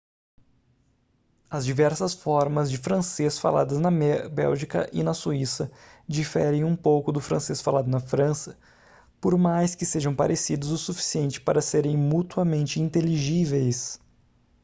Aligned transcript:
as 1.47 1.63
diversas 1.63 2.15
formas 2.15 2.71
de 2.71 2.77
francês 2.79 3.37
faladas 3.37 3.77
na 3.77 3.91
bélgica 4.31 4.89
e 4.91 5.03
na 5.03 5.13
suíça 5.13 5.71
diferem 6.07 6.63
um 6.63 6.75
pouco 6.75 7.11
do 7.11 7.19
francês 7.21 7.61
falado 7.61 7.85
na 7.87 7.99
frança 7.99 8.57
por 9.21 9.37
mais 9.37 9.75
que 9.75 9.85
sejam 9.85 10.15
parecidos 10.15 10.71
o 10.71 10.77
suficiente 10.79 11.39
para 11.39 11.61
serem 11.61 11.95
mutuamente 11.95 12.81
inteligíveis 12.81 13.99